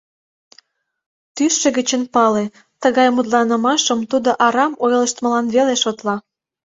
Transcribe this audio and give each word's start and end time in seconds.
Тӱсшӧ 1.35 1.69
гычын 1.77 2.03
пале: 2.13 2.45
тыгай 2.81 3.07
мутланымашым 3.15 3.99
тудо 4.11 4.29
арам 4.45 4.73
ойлыштмылан 4.83 5.45
веле 5.55 5.75
шотла. 5.83 6.15